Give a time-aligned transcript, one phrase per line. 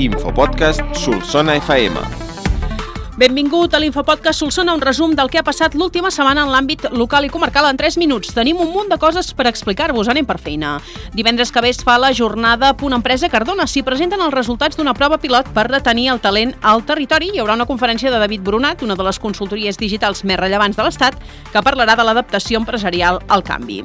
[0.00, 1.94] Infopodcast Solsona FM.
[3.14, 7.28] Benvingut a l'Infopodcast Solsona, un resum del que ha passat l'última setmana en l'àmbit local
[7.28, 8.32] i comarcal en 3 minuts.
[8.34, 10.80] Tenim un munt de coses per explicar-vos, anem per feina.
[11.14, 13.68] Divendres que ve es fa la jornada Punt Empresa Cardona.
[13.70, 17.30] S'hi presenten els resultats d'una prova pilot per retenir el talent al territori.
[17.30, 20.82] Hi haurà una conferència de David Brunat, una de les consultories digitals més rellevants de
[20.82, 21.22] l'Estat,
[21.52, 23.84] que parlarà de l'adaptació empresarial al canvi.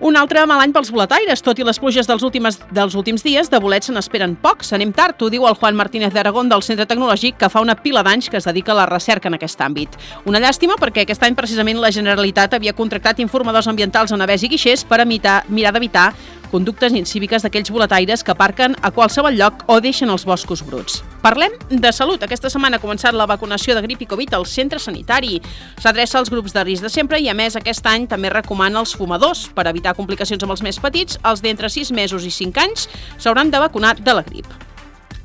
[0.00, 3.48] Un altre mal any pels boletaires, tot i les pluges dels últims, dels últims dies,
[3.48, 4.74] de bolets se n'esperen pocs.
[4.76, 8.02] Anem tard, ho diu el Juan Martínez d'Aragón del Centre Tecnològic, que fa una pila
[8.04, 9.96] d'anys que es dedica a la recerca en aquest àmbit.
[10.28, 14.52] Una llàstima perquè aquest any precisament la Generalitat havia contractat informadors ambientals a Navès i
[14.52, 16.10] Guixers per mirar, mirar d'evitar
[16.50, 21.02] conductes incíviques d'aquells boletaires que aparquen a qualsevol lloc o deixen els boscos bruts.
[21.22, 22.22] Parlem de salut.
[22.22, 25.40] Aquesta setmana ha començat la vacunació de grip i Covid al centre sanitari.
[25.82, 28.94] S'adreça als grups de risc de sempre i, a més, aquest any també recomana als
[28.96, 29.46] fumadors.
[29.54, 32.88] Per evitar complicacions amb els més petits, els d'entre 6 mesos i 5 anys
[33.18, 34.65] s'hauran de vacunar de la grip.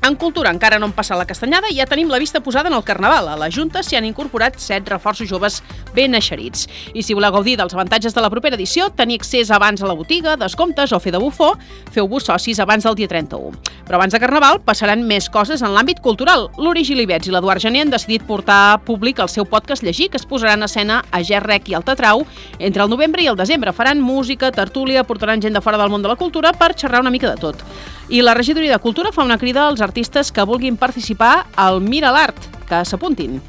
[0.04, 2.74] En cultura encara no han passat la castanyada i ja tenim la vista posada en
[2.74, 3.28] el Carnaval.
[3.30, 5.60] A la Junta s'hi han incorporat set reforços joves
[5.94, 6.64] ben eixerits.
[6.90, 9.94] I si voleu gaudir dels avantatges de la propera edició, tenir accés abans a la
[9.94, 11.52] botiga, descomptes o fer de bufó,
[11.94, 13.54] feu-vos socis abans del dia 31.
[13.86, 16.48] Però abans de Carnaval passaran més coses en l'àmbit cultural.
[16.58, 20.26] L'Uri Gilibets i l'Eduard Gené han decidit portar públic el seu podcast Llegir, que es
[20.26, 22.26] posarà en escena a Gerrec i al Tatrau
[22.58, 23.70] entre el novembre i el desembre.
[23.70, 27.14] Faran música, tertúlia, portaran gent de fora del món de la cultura per xerrar una
[27.14, 27.62] mica de tot.
[28.08, 32.10] I la regidoria de Cultura fa una crida als artistes que vulguin participar al Mira
[32.10, 33.40] l'Art, que s'apuntin.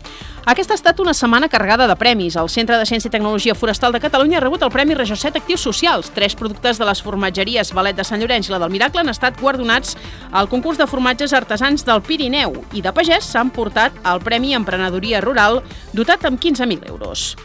[0.46, 2.36] Aquesta ha estat una setmana carregada de premis.
[2.36, 5.40] El Centre de Ciència i Tecnologia Forestal de Catalunya ha rebut el Premi Regió 7
[5.40, 6.12] Actius Socials.
[6.12, 9.40] Tres productes de les formatgeries Valet de Sant Llorenç i la del Miracle han estat
[9.40, 9.96] guardonats
[10.32, 15.24] al concurs de formatges artesans del Pirineu i de pagès s'han portat el Premi Emprenedoria
[15.24, 15.62] Rural
[15.96, 17.38] dotat amb 15.000 euros.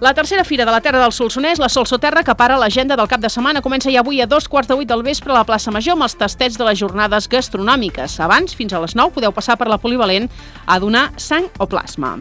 [0.00, 3.22] La tercera fira de la Terra del Solsonès, la Solsoterra, que para l'agenda del cap
[3.22, 5.70] de setmana, comença ja avui a dos quarts de vuit del vespre a la plaça
[5.70, 8.18] Major amb els tastets de les jornades gastronòmiques.
[8.20, 10.28] Abans, fins a les 9, podeu passar per la polivalent
[10.66, 12.18] a donar sang o plasma.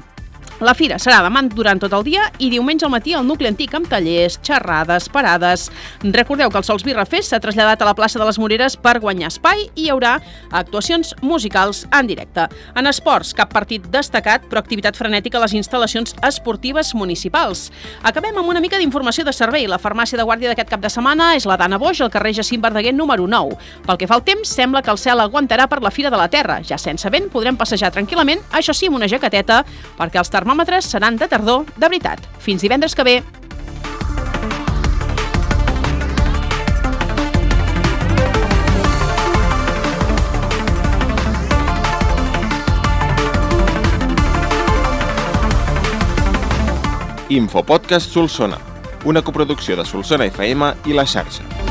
[0.62, 3.74] La fira serà demà durant tot el dia i diumenge al matí al nucli antic
[3.74, 5.66] amb tallers, xerrades, parades.
[6.04, 9.32] Recordeu que el Sols Birrafest s'ha traslladat a la plaça de les Moreres per guanyar
[9.32, 10.14] espai i hi haurà
[10.52, 12.46] actuacions musicals en directe.
[12.78, 17.66] En esports, cap partit destacat, però activitat frenètica a les instal·lacions esportives municipals.
[18.04, 19.68] Acabem amb una mica d'informació de servei.
[19.68, 22.62] La farmàcia de guàrdia d'aquest cap de setmana és la d'Anna Boix, al carrer Jacint
[22.64, 23.58] Verdaguer número 9.
[23.88, 26.30] Pel que fa al temps, sembla que el cel aguantarà per la Fira de la
[26.30, 26.62] Terra.
[26.64, 29.64] Ja sense vent podrem passejar tranquil·lament, això sí, amb una jaqueteta,
[29.98, 32.20] perquè els termòmetres seran de tardor de veritat.
[32.44, 33.22] Fins divendres que ve.
[47.34, 48.60] Infopodcast Solsona,
[49.06, 51.63] una coproducció de Solsona FM i la xarxa.